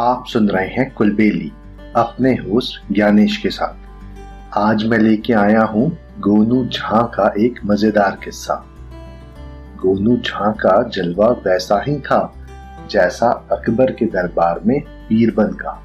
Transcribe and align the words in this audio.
आप 0.00 0.24
सुन 0.26 0.48
रहे 0.48 0.66
हैं 0.66 0.94
कुलबेली, 0.94 1.52
अपने 1.96 2.32
होस्ट 2.32 2.92
ज्ञानेश 2.92 3.36
के 3.36 3.50
साथ। 3.50 4.58
आज 4.58 4.84
मैं 4.84 4.98
लेके 4.98 5.32
आया 5.32 5.62
हूँ 5.62 5.98
गोनू 6.18 6.66
झा 6.66 7.02
का 7.02 7.34
एक 7.38 7.58
मज़ेदार 7.64 8.18
किस्सा। 8.24 8.54
गोनू 9.76 10.16
झा 10.16 10.50
का 10.52 10.82
जलवा 10.88 11.28
वैसा 11.28 11.82
ही 11.88 11.98
था, 12.00 12.34
जैसा 12.90 13.30
अकबर 13.52 13.92
के 13.92 14.06
दरबार 14.06 14.60
में 14.66 14.80
बीरबल 14.80 15.52
का। 15.52 15.82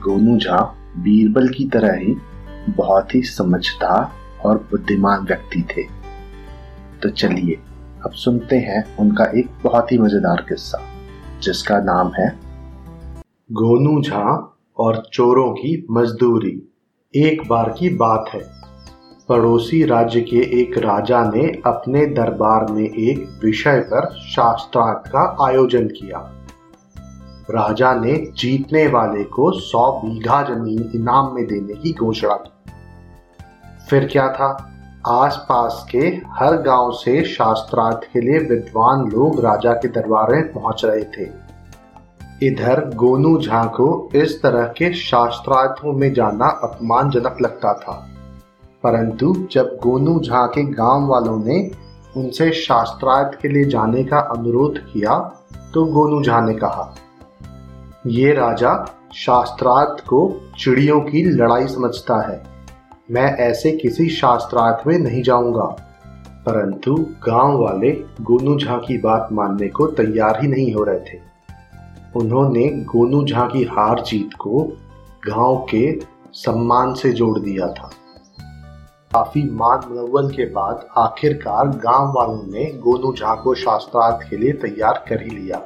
गोनू 0.00 0.38
झा 0.38 0.60
बीरबल 0.96 1.48
की 1.48 1.68
तरह 1.68 1.94
ही 1.94 2.14
बहुत 2.68 3.14
ही 3.14 3.22
समझदार 3.22 4.10
और 4.44 4.68
बुद्धिमान 4.70 5.20
व्यक्ति 5.20 5.66
थे। 5.76 5.82
तो 7.02 7.08
चलिए, 7.08 7.58
अब 8.04 8.12
सुनते 8.12 8.58
हैं 8.58 8.96
उनका 8.96 9.24
एक 9.24 9.50
बहुत 9.62 9.92
ही 9.92 9.98
मज़ेदार 9.98 10.46
किस्सा, 10.48 10.86
जिसका 11.42 11.80
नाम 11.80 12.12
है 12.18 12.43
गोनू 13.52 14.02
झा 14.02 14.56
और 14.78 15.02
चोरों 15.12 15.52
की 15.52 15.86
मजदूरी। 15.90 16.72
एक 17.16 17.48
बार 17.48 17.74
की 17.78 17.88
बात 17.88 18.24
है। 18.32 18.40
पड़ोसी 19.28 19.84
राज्य 19.84 20.20
के 20.20 20.62
एक 20.62 20.78
राजा 20.78 21.24
ने 21.24 21.62
अपने 21.66 22.06
दरबार 22.06 22.72
में 22.72 22.82
एक 22.82 23.40
विषय 23.44 23.80
पर 23.80 24.10
शास्त्रार्थ 24.10 25.08
का 25.08 25.36
आयोजन 25.40 25.86
किया। 25.86 26.18
राजा 27.50 27.94
ने 27.94 28.12
जीतने 28.12 28.86
वाले 28.86 29.24
को 29.24 29.52
सौ 29.52 29.92
बीघा 29.92 30.42
ज़मीन 30.42 30.90
इनाम 30.94 31.34
में 31.34 31.46
देने 31.46 31.74
की 31.74 31.92
घोषणा 31.92 32.34
की। 32.34 32.72
फिर 33.90 34.08
क्या 34.12 34.28
था? 34.28 34.72
आसपास 35.08 35.86
के 35.90 36.20
हर 36.28 36.56
गाँव 36.62 36.92
से 36.92 37.24
शास्त्रार्थ 37.24 38.00
के 38.12 38.20
लिए 38.20 38.38
विद्वान 38.38 39.00
लोग 39.00 39.44
राजा 39.44 39.72
के 39.72 39.88
दरबार 39.88 40.30
में 40.30 40.52
पहुँच 40.52 40.82
रहे 40.84 41.04
थे। 41.04 41.43
इधर 42.42 42.80
गोनू 42.94 43.40
झा 43.40 43.64
को 43.64 44.08
इस 44.14 44.42
तरह 44.42 44.64
के 44.66 44.92
शास्त्रार्थों 44.94 45.92
में 45.92 46.12
जाना 46.14 46.46
अपमानजनक 46.62 47.36
लगता 47.42 47.72
था। 47.74 48.08
परंतु 48.82 49.34
जब 49.52 49.78
गोनू 49.82 50.18
झा 50.20 50.46
के 50.46 50.62
गाँव 50.62 51.06
वालों 51.06 51.38
ने 51.44 51.70
उनसे 52.16 52.50
शास्त्रार्थ 52.52 53.40
के 53.40 53.48
लिए 53.48 53.64
जाने 53.64 54.04
का 54.04 54.18
अनुरोध 54.18 54.78
किया 54.78 55.18
तो 55.74 55.84
गोनू 55.84 56.22
झा 56.22 56.40
ने 56.40 56.54
कहा, 56.54 56.94
ये 58.06 58.32
राजा 58.32 58.72
शास्त्रार्थ 59.14 60.04
को 60.06 60.40
चिड़ियों 60.58 61.00
की 61.00 61.24
लड़ाई 61.24 61.66
समझता 61.66 62.20
है। 62.30 62.42
मैं 63.10 63.36
ऐसे 63.36 63.72
किसी 63.72 64.08
शास्त्रार्थ 64.08 64.86
में 64.86 64.98
नहीं 64.98 65.22
जाऊँगा। 65.22 65.66
परंतु 66.46 66.94
गाँव 67.28 67.58
वाले 67.58 67.90
गोनू 68.20 68.58
झा 68.58 68.76
की 68.78 68.98
बात 68.98 69.28
मानने 69.32 69.68
को 69.68 69.86
तैयार 69.86 70.42
ही 70.42 70.48
नहीं 70.48 70.74
हो 70.74 70.84
रहे 70.84 71.00
थे। 71.00 71.33
उन्होंने 72.16 72.68
गोनू 72.68 73.24
झा 73.24 73.46
की 73.46 73.64
हार 73.64 74.02
जीत 74.02 74.34
को 74.34 74.60
गाँव 75.28 75.66
के 75.70 76.00
सम्मान 76.32 76.94
से 76.94 77.12
जोड़ 77.12 77.38
दिया 77.38 77.66
था। 77.66 77.90
काफ़ी 79.12 79.50
मान 79.50 79.80
मनोवल 79.90 80.30
के 80.30 80.44
बाद 80.44 80.86
आखिरकार 80.96 81.68
गाँव 81.68 82.12
वालों 82.12 82.52
ने 82.52 82.64
गोनू 82.64 83.12
झा 83.12 83.34
को 83.34 83.54
शास्त्रार्थ 83.54 84.30
के 84.30 84.36
लिए 84.36 84.52
तैयार 84.52 85.04
कर 85.08 85.22
ही 85.22 85.30
लिया। 85.30 85.58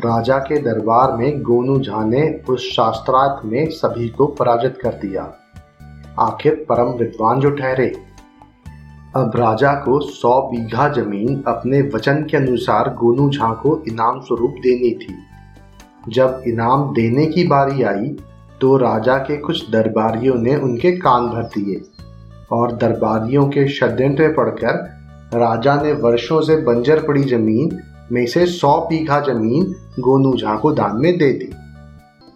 राजा 0.00 0.38
के 0.38 0.58
दरबार 0.58 1.12
में 1.12 1.42
गोनू 1.42 1.80
झा 1.80 2.04
ने 2.04 2.42
उस 2.48 2.72
शास्त्रार्थ 2.72 3.44
में 3.44 3.70
सभी 3.70 4.08
को 4.08 4.26
पराजित 4.26 4.78
कर 4.82 4.94
दिया। 4.94 5.32
आखिर 6.18 6.66
परम 6.68 6.88
विद्वान 6.88 7.40
जो 7.40 7.50
ठहरे 7.50 8.15
अब 9.16 9.36
राजा 9.36 9.72
को 9.74 9.98
सौ 10.00 10.30
बीघा 10.42 10.88
ज़मीन 10.88 11.42
अपने 11.48 11.80
वचन 11.94 12.22
के 12.22 12.36
अनुसार 12.36 12.88
गोनू 12.94 13.28
झा 13.30 13.52
को 13.52 13.70
इनाम 13.88 14.20
स्वरूप 14.20 14.54
देनी 14.62 14.90
थी। 14.94 15.14
जब 16.08 16.42
इनाम 16.46 16.82
देने 16.94 17.26
की 17.26 17.46
बारी 17.46 17.82
आई 17.82 18.08
तो 18.60 18.76
राजा 18.76 19.16
के 19.18 19.36
कुछ 19.36 19.70
दरबारियों 19.70 20.34
ने 20.34 20.56
उनके 20.56 20.92
कान 20.96 21.28
भर 21.28 21.42
दिए 21.54 21.80
और 22.52 22.76
दरबारियों 22.76 23.46
के 23.48 23.66
षड्यंत्र 23.68 24.28
पढ़कर 24.32 24.84
राजा 25.34 25.82
ने 25.82 25.92
वर्षों 26.02 26.40
से 26.40 26.56
बंजर 26.62 27.06
पड़ी 27.06 27.22
ज़मीन 27.24 27.78
में 28.12 28.26
से 28.26 28.46
सौ 28.46 28.78
बीघा 28.80 29.20
ज़मीन 29.20 29.74
गोनू 30.00 30.36
झा 30.36 30.56
को 30.56 30.72
दान 30.72 30.96
में 30.96 31.16
दे 31.18 31.32
दी। 31.32 31.52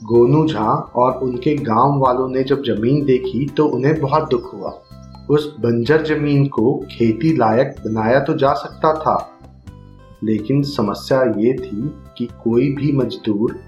गोनू 0.04 0.46
झा 0.48 0.70
और 0.96 1.18
उनके 1.18 1.54
गाँव 1.64 1.98
वालों 1.98 2.28
ने 2.28 2.42
जब 2.44 2.62
ज़मीन 2.64 3.04
देखी 3.06 3.46
तो 3.46 3.66
उन्हें 3.68 4.00
बहुत 4.00 4.30
दुख 4.30 4.54
हुआ। 4.54 4.72
उस 5.30 5.54
बंजर 5.60 6.02
ज़मीन 6.04 6.46
को 6.46 6.72
खेती 6.90 7.36
लायक 7.36 7.74
बनाया 7.84 8.20
तो 8.20 8.34
जा 8.34 8.52
सकता 8.52 8.92
था, 8.94 9.16
लेकिन 10.24 10.62
समस्या 10.62 11.22
ये 11.38 11.52
थी 11.54 11.90
कि 12.18 12.28
कोई 12.44 12.70
भी 12.72 12.92
मजदूर 12.92 13.58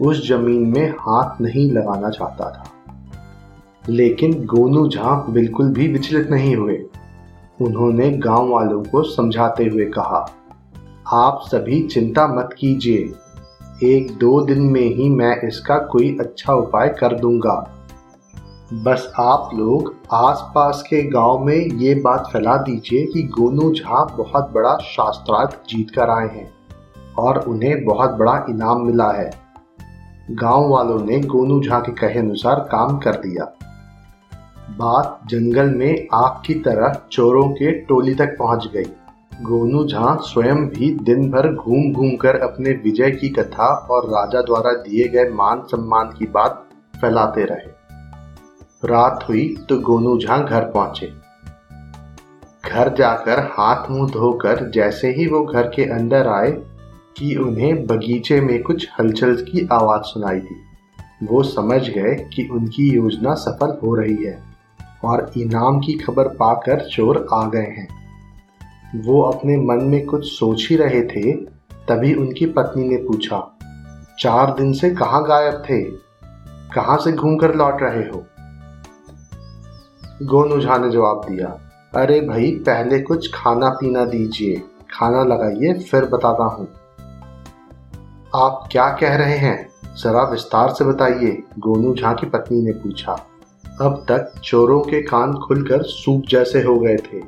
उस 0.00 0.26
ज़मीन 0.28 0.66
में 0.68 0.88
हाथ 0.90 1.40
नहीं 1.40 1.70
लगाना 1.72 2.10
चाहता 2.10 2.50
था। 2.50 2.70
लेकिन 3.88 4.44
गोनू 4.46 4.88
झा 4.88 5.14
बिल्कुल 5.30 5.72
भी 5.72 5.88
विचलित 5.88 6.30
नहीं 6.30 6.56
हुए। 6.56 6.78
उन्होंने 7.60 8.10
गाँव 8.10 8.48
वालों 8.48 8.82
को 8.82 9.02
समझाते 9.02 9.64
हुए 9.64 9.84
कहा, 9.84 10.26
आप 11.12 11.42
सभी 11.46 11.82
चिंता 11.82 12.26
मत 12.26 12.50
कीजिए। 12.58 13.12
एक 13.84 14.10
दो 14.18 14.40
दिन 14.40 14.60
में 14.62 14.94
ही 14.94 15.08
मैं 15.10 15.36
इसका 15.48 15.78
कोई 15.86 16.16
अच्छा 16.20 16.54
उपाय 16.54 16.88
कर 16.88 17.14
दूँगा। 17.14 17.73
बस 18.72 19.12
आप 19.20 19.50
लोग 19.54 19.94
आसपास 20.12 20.82
के 20.82 21.02
गाँव 21.02 21.38
में 21.38 21.54
ये 21.54 21.94
बात 21.94 22.28
फैला 22.32 22.56
दीजिए 22.56 23.06
कि 23.06 23.22
गोनू 23.22 23.70
झा 23.72 24.04
बहुत 24.04 24.50
बड़ा 24.52 24.76
शास्त्रार्थ 24.76 25.68
जीत 25.68 25.90
कर 25.90 26.10
आए 26.10 26.28
हैं 26.28 26.50
और 27.18 27.38
उन्हें 27.38 27.84
बहुत 27.84 28.10
बड़ा 28.10 28.46
इनाम 28.48 28.86
मिला 28.86 29.10
है। 29.12 29.30
गाँव 30.30 30.68
वालों 30.68 30.98
ने 31.00 31.20
गोनू 31.20 31.60
झा 31.60 31.78
के 31.78 31.92
कहे 31.92 32.18
अनुसार 32.18 32.60
काम 32.60 32.98
कर 32.98 33.12
दिया। 33.12 33.44
बात 34.70 35.20
जंगल 35.26 35.70
में 35.70 36.08
आग 36.14 36.42
की 36.46 36.54
तरह 36.54 37.00
चोरों 37.12 37.48
के 37.48 37.72
टोली 37.72 38.14
तक 38.14 38.36
पहुँच 38.38 38.68
गई। 38.74 38.90
गोनू 39.42 39.86
झा 39.86 40.16
स्वयं 40.16 40.68
भी 40.68 40.90
दिन 40.94 41.30
भर 41.30 41.54
घूम 41.54 41.92
घूम 41.92 42.16
कर 42.16 42.40
अपने 42.40 42.70
विजय 42.70 43.10
की 43.10 43.28
कथा 43.28 43.74
और 43.90 44.04
राजा 44.04 44.40
द्वारा 44.40 44.72
दिए 44.72 45.08
गए 45.08 45.30
मान 45.30 45.60
सम्मान 45.60 46.06
की 46.18 46.26
बात 46.26 46.68
फैलाते 47.00 47.44
रहे। 47.44 47.83
रात 48.84 49.24
हुई 49.28 49.46
तो 49.68 49.78
गोनू 49.80 50.16
झा 50.18 50.36
घर 50.38 50.64
पहुँचे। 50.70 51.06
घर 52.64 52.88
जाकर 52.94 53.38
हाथ 53.52 53.90
मुँह 53.90 54.10
धोकर 54.10 54.68
जैसे 54.70 55.08
ही 55.08 55.26
वो 55.26 55.44
घर 55.44 55.68
के 55.68 55.84
अंदर 55.90 56.28
आए 56.28 56.50
कि 57.16 57.34
उन्हें 57.36 57.86
बगीचे 57.86 58.40
में 58.40 58.62
कुछ 58.62 58.86
हलचल 58.98 59.34
की 59.42 59.66
आवाज़ 59.72 60.02
सुनाई 60.02 60.38
दी। 60.38 60.56
वो 61.22 61.42
समझ 61.42 61.80
गए 61.88 62.14
कि 62.34 62.46
उनकी 62.52 62.88
योजना 62.94 63.34
सफल 63.34 63.78
हो 63.82 63.94
रही 63.94 64.24
है 64.24 64.38
और 65.04 65.30
इनाम 65.36 65.78
की 65.80 65.94
खबर 65.94 66.28
पाकर 66.34 66.80
चोर 66.88 67.26
आ 67.32 67.42
गए 67.48 67.72
हैं। 67.78 67.88
वो 69.02 69.20
अपने 69.22 69.56
मन 69.58 69.84
में 69.84 70.04
कुछ 70.06 70.26
सोच 70.26 70.66
ही 70.70 70.76
रहे 70.76 71.02
थे, 71.02 71.32
तभी 71.88 72.14
उनकी 72.14 72.46
पत्नी 72.48 72.88
ने 72.88 72.96
पूछा, 72.96 73.40
चार 74.18 74.54
दिन 74.54 74.72
से 74.72 74.90
कहाँ 74.90 75.22
गायब 75.24 75.62
थे? 75.62 75.82
कहाँ 76.74 76.98
से 76.98 77.12
घूम 77.12 77.36
कर 77.36 77.54
लौट 77.54 77.82
रहे 77.82 78.08
हो? 78.08 78.24
गोनू 80.22 80.60
झा 80.60 80.76
ने 80.78 80.90
जवाब 80.90 81.20
दिया, 81.28 81.60
अरे 81.94 82.20
भाई, 82.20 82.50
पहले 82.50 83.00
कुछ 83.00 83.30
खाना 83.34 83.68
पीना 83.68 84.04
दीजिए। 84.04 84.62
खाना 84.92 85.22
लगाइए, 85.24 85.78
फिर 85.78 86.04
बताता 86.04 86.44
हूँ। 86.44 86.68
आप 88.34 88.68
क्या 88.72 88.88
कह 88.90 89.16
रहे 89.16 89.36
हैं? 89.36 89.68
जरा 89.96 90.22
विस्तार 90.22 90.68
से 90.68 90.84
बताइए, 90.84 91.42
गोनू 91.58 91.94
झा 91.94 92.12
की 92.12 92.26
पत्नी 92.26 92.62
ने 92.62 92.72
पूछा। 92.72 93.12
अब 93.80 94.06
तक 94.08 94.40
चोरों 94.44 94.80
के 94.80 95.02
कान 95.02 95.34
खुलकर 95.34 95.82
सूप 95.82 96.22
जैसे 96.28 96.62
हो 96.62 96.78
गए 96.78 96.96
थे। 96.96 97.18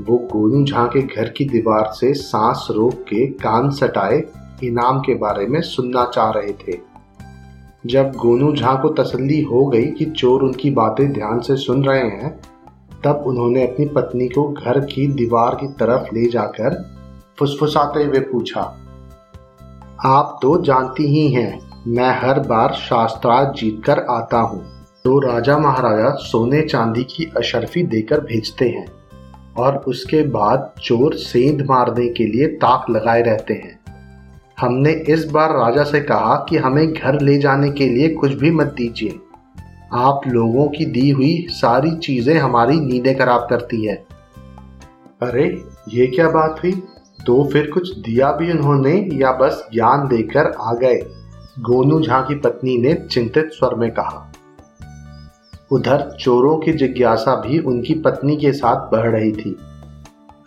वो 0.00 0.18
गोनू 0.18 0.64
झा 0.64 0.86
के 0.86 1.02
घर 1.02 1.28
की 1.28 1.44
दीवार 1.44 1.92
से 1.92 2.14
सांस 2.14 2.68
रोक 2.70 2.94
के 2.94 3.26
कान 3.26 3.70
सटाए, 3.70 4.22
इनाम 4.64 5.00
के 5.00 5.14
बारे 5.14 5.46
में 5.46 5.60
सुनना 5.60 6.04
चाह 6.04 6.30
रहे 6.30 6.52
थे। 6.52 6.95
जब 7.86 8.12
गोनू 8.16 8.52
झा 8.52 8.74
को 8.74 8.88
तसल्ली 8.94 9.40
हो 9.42 9.64
गई 9.66 9.86
कि 9.88 10.04
चोर 10.10 10.42
उनकी 10.42 10.70
बातें 10.70 11.12
ध्यान 11.12 11.40
से 11.40 11.56
सुन 11.56 11.84
रहे 11.84 12.00
हैं, 12.00 12.30
तब 13.04 13.24
उन्होंने 13.26 13.66
अपनी 13.66 13.86
पत्नी 13.86 14.28
को 14.28 14.48
घर 14.48 14.80
की 14.84 15.06
दीवार 15.08 15.54
की 15.54 15.66
तरफ़ 15.74 16.14
ले 16.14 16.28
जाकर 16.30 16.82
फुसफुसाते 17.38 18.04
हुए 18.04 18.20
पूछा, 18.22 18.60
आप 20.04 20.38
तो 20.42 20.56
जानती 20.62 21.06
ही 21.08 21.28
हैं, 21.32 21.58
मैं 21.86 22.10
हर 22.20 22.40
बार 22.40 22.72
शास्त्रार्थ 22.72 23.56
जीत 23.58 23.82
कर 23.86 23.98
आता 24.10 24.38
हूँ। 24.40 24.64
तो 25.04 25.18
राजा 25.20 25.58
महाराजा 25.58 26.10
सोने 26.20 26.62
चांदी 26.62 27.02
की 27.06 27.30
अशरफी 27.36 27.82
देकर 27.86 28.20
भेजते 28.20 28.68
हैं 28.68 28.86
और 29.58 29.76
उसके 29.88 30.22
बाद 30.28 30.72
चोर 30.82 31.14
सेंध 31.16 31.62
मारने 31.62 32.08
के 32.08 32.26
लिए 32.26 32.46
ताक 32.56 32.90
लगाए 32.90 33.22
रहते 33.22 33.54
हैं। 33.54 33.75
हमने 34.60 34.92
इस 34.92 35.24
बार 35.24 35.50
राजा 35.50 35.84
से 35.84 36.00
कहा 36.00 36.46
कि 36.48 36.56
हमें 36.56 36.92
घर 36.92 37.20
ले 37.20 37.38
जाने 37.38 37.70
के 37.70 37.88
लिए 37.88 38.08
कुछ 38.08 38.32
भी 38.32 38.50
मत 38.50 38.66
दीजिए। 38.66 39.18
आप 39.92 40.20
लोगों 40.26 40.68
की 40.68 40.84
दी 40.84 41.10
हुई 41.10 41.46
सारी 41.50 41.96
चीज़ें 41.96 42.38
हमारी 42.38 42.80
नींदें 42.80 43.18
खराब 43.18 43.46
करती 43.50 43.84
है। 43.84 43.94
अरे, 45.22 45.64
ये 45.88 46.06
क्या 46.06 46.28
बात 46.28 46.60
हुई? 46.62 46.82
तो 47.26 47.48
फिर 47.52 47.70
कुछ 47.70 47.98
दिया 47.98 48.32
भी 48.32 48.52
उन्होंने 48.52 49.08
या 49.12 49.32
बस 49.32 49.68
ज्ञान 49.74 50.08
देकर 50.08 50.52
आ 50.60 50.74
गए? 50.74 50.96
गोनू 51.58 52.00
झा 52.00 52.20
की 52.20 52.34
पत्नी 52.34 52.78
ने 52.78 52.94
चिंतित 52.94 53.50
स्वर 53.52 53.74
में 53.74 53.90
कहा। 53.90 54.32
उधर 55.70 56.16
चोरों 56.20 56.58
की 56.58 56.72
जिज्ञासा 56.72 57.34
भी 57.34 57.58
उनकी 57.58 57.94
पत्नी 57.94 58.36
के 58.36 58.52
साथ 58.52 58.92
बढ़ 58.92 59.08
रही 59.08 59.32
थी। 59.32 59.56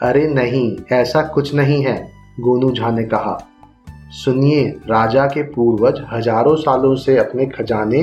अरे 0.01 0.27
नहीं, 0.27 0.77
ऐसा 0.91 1.21
कुछ 1.21 1.55
नहीं 1.55 1.81
है, 1.81 2.11
गोनू 2.39 2.71
झा 2.71 2.91
ने 2.91 3.03
कहा। 3.03 3.45
सुनिए, 4.09 4.63
राजा 4.89 5.25
के 5.25 5.41
पूर्वज 5.43 6.01
हज़ारों 6.11 6.55
सालों 6.55 6.95
से 6.95 7.17
अपने 7.17 7.45
खजाने 7.45 7.99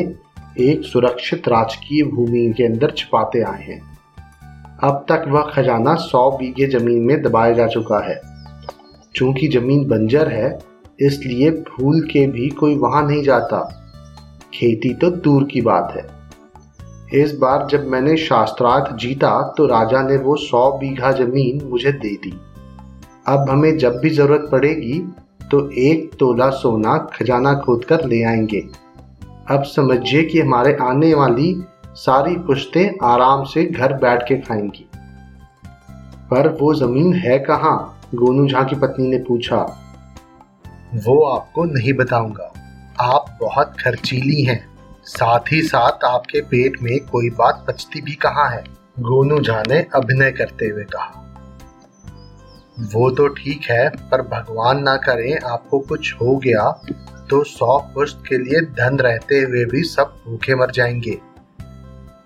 एक 0.61 0.85
सुरक्षित 0.85 1.49
राजकीय 1.49 2.03
भूमि 2.05 2.53
के 2.57 2.65
अंदर 2.65 2.91
छिपाते 2.91 3.41
आए 3.43 3.63
हैं। 3.63 3.81
अब 4.85 5.05
तक 5.09 5.25
वह 5.29 5.51
खजाना 5.55 5.95
सौ 5.95 6.31
बीघे 6.31 6.67
ज़मीन 6.69 7.03
में 7.03 7.23
दबाया 7.23 7.53
जा 7.53 7.67
चुका 7.67 7.99
है। 8.01 8.21
चूँकि 9.15 9.49
ज़मीन 9.49 9.85
बंजर 9.89 10.29
है, 10.29 10.59
इसलिए 11.01 11.51
भूल 11.51 12.01
के 12.03 12.27
भी 12.27 12.49
कोई 12.51 12.79
वहाँ 12.79 13.07
नहीं 13.07 13.23
जाता। 13.23 13.61
खेती 14.55 14.95
तो 14.95 15.11
दूर 15.11 15.45
की 15.45 15.61
बात 15.61 15.93
है। 15.93 16.07
इस 17.15 17.37
बार 17.37 17.67
जब 17.67 17.87
मैंने 17.87 18.17
शास्त्रार्थ 18.17 18.97
जीता 18.97 19.41
तो 19.59 19.67
राजा 19.67 20.03
ने 20.03 20.17
वो 20.17 20.37
सौ 20.39 20.71
बीघा 20.73 21.13
ज़मीन 21.15 21.69
मुझे 21.69 21.93
दे 21.93 22.17
दी। 22.17 22.39
अब 23.29 23.51
हमें 23.51 23.77
जब 23.79 23.99
भी 23.99 24.11
ज़रूरत 24.11 24.49
पड़ेगी 24.53 25.07
तो 25.51 25.71
एक 25.71 26.11
तोला 26.21 26.51
सोना 26.51 26.99
खजाना 26.99 27.55
खोद 27.55 27.85
कर 27.85 28.05
ले 28.05 28.23
आएँगे। 28.23 28.61
अब 29.51 29.63
समझिए 29.63 30.23
कि 30.23 30.41
हमारे 30.41 30.77
आने 30.83 31.15
वाली 31.15 31.65
सारी 31.89 32.37
पुश्तें 32.37 33.07
आराम 33.07 33.45
से 33.45 33.65
घर 33.65 33.93
बैठ 33.93 34.23
के 34.23 34.37
खाएँगी। 34.37 34.91
पर 36.31 36.49
वो 36.49 36.75
ज़मीन 36.75 37.15
है 37.15 37.39
कहाँ? 37.39 38.01
गोनू 38.15 38.49
झा 38.49 38.63
की 38.63 38.77
पत्नी 38.77 39.09
ने 39.09 39.19
पूछा। 39.19 39.83
वो 40.95 41.25
आपको 41.25 41.65
नहीं 41.65 41.93
बताऊँगा। 41.93 42.53
आप 43.01 43.39
बहुत 43.41 43.75
खर्चीली 43.85 44.43
हैं। 44.43 44.67
साथ 45.05 45.53
ही 45.53 45.63
साथ 45.63 46.05
आपके 46.05 46.41
पेट 46.41 46.83
में 46.83 47.01
कोई 47.01 47.31
बात 47.31 47.65
पचती 47.69 48.01
भी 48.01 48.13
कहाँ 48.13 48.51
है? 48.51 48.65
गोनू 49.01 49.41
झा 49.41 49.63
ने 49.69 49.87
अभिनय 49.95 50.31
करते 50.31 50.67
हुए 50.67 50.85
कहा। 50.85 51.26
वो 52.77 53.11
तो 53.11 53.27
ठीक 53.29 53.65
है, 53.65 53.89
पर 54.11 54.23
भगवान 54.25 54.83
ना 54.83 54.97
करें, 54.99 55.39
आपको 55.41 55.79
कुछ 55.81 56.13
हो 56.15 56.37
गया 56.37 56.71
तो 57.31 57.43
सौ 57.45 57.79
पुष्ट 57.95 58.17
के 58.29 58.39
लिए 58.39 58.61
धन 58.73 58.99
रहते 58.99 59.39
हुए 59.41 59.65
भी 59.65 59.83
सब 59.85 60.15
भूखे 60.27 60.55
मर 60.55 60.71
जाएँगे। 60.71 61.19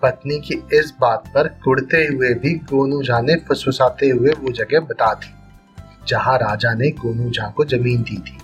पत्नी 0.03 0.39
की 0.39 0.61
इस 0.73 0.93
बात 1.01 1.31
पर 1.35 1.47
कुड़ते 1.63 2.05
हुए 2.05 2.33
भी 2.35 2.53
गोनू 2.69 3.01
झा 3.03 3.19
ने 3.21 3.35
फुसफुसाते 3.47 4.09
हुए 4.09 4.31
वो 4.33 4.51
जगह 4.53 4.79
बता 4.81 5.13
दी, 5.13 5.33
जहाँ 6.07 6.37
राजा 6.37 6.73
ने 6.73 6.89
गोनू 6.99 7.29
झा 7.31 7.49
को 7.49 7.65
ज़मीन 7.67 8.01
दी 8.01 8.17
थी। 8.19 8.37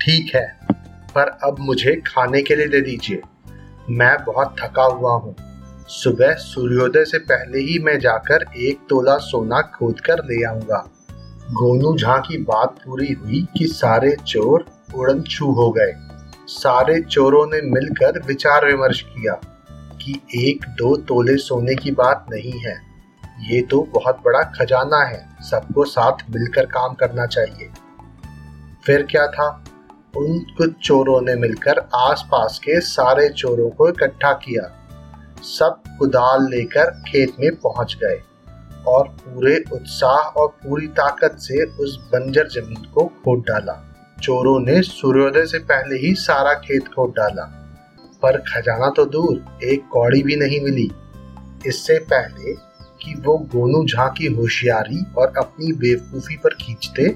ठीक 0.00 0.34
है, 0.34 0.46
पर 1.14 1.38
अब 1.44 1.56
मुझे 1.60 1.96
खाने 2.06 2.42
के 2.42 2.56
लिए 2.56 2.68
दे 2.68 2.80
दीजिए 2.80 3.22
मैं 3.90 4.16
बहुत 4.24 4.56
थका 4.60 4.84
हुआ 4.84 5.12
हूँ। 5.14 5.34
सुबह 5.92 6.34
सूर्योदय 6.40 7.04
से 7.04 7.18
पहले 7.20 7.58
ही 7.60 7.78
मैं 7.78 7.98
जाकर 8.00 8.44
एक 8.58 8.86
तोला 8.88 9.16
सोना 9.24 9.60
खोद 9.74 10.00
कर 10.00 10.24
ले 10.24 10.44
आऊँगा। 10.44 10.88
गोनू 11.50 11.98
झा 11.98 12.16
की 12.16 12.38
बात 12.38 12.68
पूरी 12.68 13.12
हुई 13.12 13.48
कि 13.58 13.66
सारे 13.66 14.16
चोर 14.26 14.64
उड़न 14.94 15.22
छू 15.22 15.52
हो 15.52 15.70
गए। 15.70 15.92
सारे 16.46 17.02
चोरों 17.02 17.46
ने 17.46 17.60
मिलकर 17.62 18.22
विचार 18.26 18.66
विमर्श 18.66 19.00
किया 19.00 19.34
कि 20.02 20.20
एक 20.34 20.66
दो 20.68 20.96
तोले 20.96 21.36
सोने 21.36 21.74
की 21.74 21.90
बात 21.90 22.26
नहीं 22.30 22.60
है। 22.60 22.80
ये 23.40 23.62
तो 23.62 23.82
बहुत 23.82 24.22
बड़ा 24.24 24.42
खजाना 24.42 25.04
है। 25.04 25.36
सबको 25.40 25.84
साथ 25.84 26.12
मिलकर 26.30 26.66
काम 26.66 26.94
करना 26.94 27.26
चाहिए। 27.26 27.70
फिर 28.86 29.02
क्या 29.10 29.26
था? 29.26 29.64
उन 30.16 30.38
कुछ 30.38 30.72
चोरों 30.82 31.20
ने 31.20 31.34
मिलकर 31.34 31.88
आसपास 31.94 32.58
के 32.58 32.80
सारे 32.80 33.28
चोरों 33.28 33.70
को 33.70 33.88
इकट्ठा 33.88 34.32
किया। 34.32 34.88
सब 35.42 35.82
कुदाल 35.98 36.42
लेकर 36.42 36.90
खेत 36.90 37.32
में 37.40 37.54
पहुँच 37.54 37.96
गए। 38.04 38.22
और 38.86 39.08
पूरे 39.08 39.64
उत्साह 39.72 40.40
और 40.40 40.48
पूरी 40.48 40.86
ताकत 40.86 41.36
से 41.38 41.64
उस 41.64 42.04
बंजर 42.06 42.48
ज़मीन 42.48 42.84
को 42.94 43.04
खोद 43.04 43.40
डाला। 43.40 43.94
चोरों 44.22 44.60
ने 44.60 44.82
सूर्योदय 44.82 45.46
से 45.46 45.58
पहले 45.58 45.96
ही 45.96 46.14
सारा 46.14 46.54
खेत 46.54 46.88
खोद 46.88 47.10
डाला। 47.10 47.56
पर 48.22 48.36
खजाना 48.36 48.90
तो 48.90 49.04
दूर, 49.04 49.58
एक 49.64 49.88
कौड़ी 49.92 50.22
भी 50.22 50.36
नहीं 50.36 50.60
मिली। 50.60 50.90
इससे 51.66 51.98
पहले 51.98 52.52
कि 53.02 53.14
वो 53.26 53.38
गोनू 53.38 53.86
झा 53.86 54.08
की 54.08 54.26
होशियारी 54.26 55.06
और 55.18 55.32
अपनी 55.38 55.72
बेवकूफ़ी 55.72 56.36
पर 56.36 56.54
खींचते, 56.54 57.08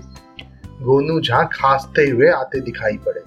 गोनू 0.83 1.21
झा 1.21 1.43
खांसते 1.43 2.03
हुए 2.03 2.29
आते 2.29 2.61
दिखाई 2.61 2.97
पड़े। 2.97 3.23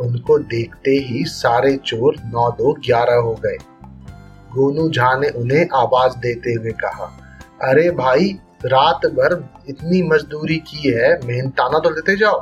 उनको 0.00 0.38
देखते 0.38 0.90
ही 0.90 1.24
सारे 1.24 1.76
चोर 1.76 2.14
नौ 2.18 2.50
दो 2.50 2.72
ग्यारह 2.72 3.16
हो 3.16 3.34
गए। 3.34 3.56
गोनू 4.54 4.90
झा 4.90 5.18
ने 5.18 5.28
उन्हें 5.28 5.68
आवाज़ 5.74 6.18
देते 6.18 6.52
हुए 6.52 6.70
कहा 6.70 7.25
अरे 7.62 7.90
भाई, 7.90 8.38
रात 8.64 9.06
भर 9.06 9.48
इतनी 9.68 10.02
मजदूरी 10.02 10.56
की 10.56 10.90
है, 10.90 11.26
मेहनताना 11.26 11.78
तो 11.78 11.90
लेते 11.90 12.16
जाओ। 12.16 12.40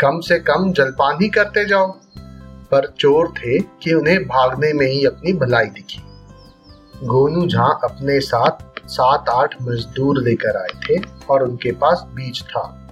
कम 0.00 0.20
से 0.20 0.38
कम 0.38 0.72
जलपान 0.72 1.18
ही 1.22 1.28
करते 1.28 1.64
जाओ। 1.64 1.98
पर 2.70 2.94
चोर 2.98 3.28
थे 3.28 3.58
कि 3.58 3.94
उन्हें 3.94 4.24
भागने 4.24 4.72
में 4.72 4.86
ही 4.86 5.04
अपनी 5.06 5.32
भलाई 5.32 5.66
दिखी। 5.66 6.02
गोनू 7.06 7.46
झा 7.46 7.64
अपने 7.64 8.20
साथ 8.20 8.88
सात 8.88 9.28
आठ 9.28 9.62
मजदूर 9.62 10.22
लेकर 10.22 10.56
आए 10.56 10.80
थे 10.88 11.02
और 11.30 11.42
उनके 11.42 11.72
पास 11.72 12.02
बीज 12.06 12.42
था। 12.42 12.88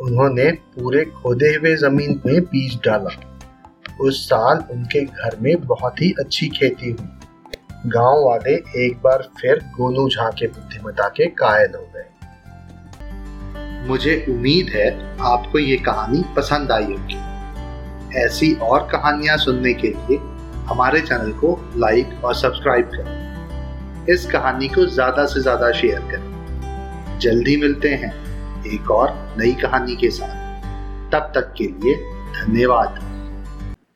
उन्होंने 0.00 0.50
पूरे 0.50 1.04
खोदे 1.04 1.54
हुए 1.54 1.76
ज़मीन 1.76 2.20
में 2.26 2.40
बीज 2.40 2.80
डाला। 2.84 3.40
उस 4.00 4.24
साल 4.24 4.64
उनके 4.70 5.04
घर 5.04 5.36
में 5.40 5.60
बहुत 5.60 6.00
ही 6.00 6.14
अच्छी 6.20 6.48
खेती 6.48 6.90
हुई। 6.90 7.19
गाँव 7.86 8.24
वाले 8.24 8.54
एक 8.84 8.96
बार 9.02 9.22
फिर 9.40 9.58
गोनू 9.76 10.08
झा 10.08 10.28
के 10.30 10.46
बुद्धिमता 10.46 11.06
के 11.08 11.26
कायल 11.34 11.74
हो 11.76 11.82
गए। 11.94 12.08
मुझे 13.88 14.16
उम्मीद 14.28 14.68
है 14.68 14.88
आपको 15.26 15.58
ये 15.58 15.76
कहानी 15.76 16.24
पसंद 16.36 16.72
आई 16.72 16.84
होगी। 16.84 18.18
ऐसी 18.18 18.52
और 18.62 18.86
कहानियाँ 18.88 19.36
सुनने 19.36 19.72
के 19.72 19.88
लिए 19.88 20.18
हमारे 20.68 21.00
चैनल 21.00 21.32
को 21.32 21.58
लाइक 21.76 22.24
और 22.24 22.34
सब्सक्राइब 22.34 22.90
करें। 22.94 24.06
इस 24.08 24.26
कहानी 24.30 24.68
को 24.68 24.86
ज़्यादा 24.86 25.24
से 25.26 25.40
ज़्यादा 25.40 25.72
शेयर 25.72 26.00
करें। 26.10 27.18
जल्दी 27.18 27.56
मिलते 27.56 27.88
हैं 27.94 28.12
एक 28.66 28.90
और 28.90 29.34
नई 29.38 29.52
कहानी 29.52 29.96
के 29.96 30.10
साथ। 30.10 30.34
तब 31.12 31.32
तक 31.34 31.52
के 31.58 31.64
लिए 31.64 31.94
धन्यवाद। 32.34 33.00